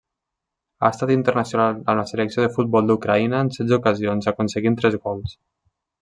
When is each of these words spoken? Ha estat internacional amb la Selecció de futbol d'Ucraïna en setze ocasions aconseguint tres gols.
Ha 0.85 0.89
estat 0.95 1.11
internacional 1.15 1.75
amb 1.75 1.93
la 1.99 2.05
Selecció 2.13 2.45
de 2.45 2.49
futbol 2.57 2.89
d'Ucraïna 2.91 3.43
en 3.47 3.51
setze 3.61 3.77
ocasions 3.81 4.31
aconseguint 4.33 4.79
tres 4.81 4.97
gols. 5.05 5.37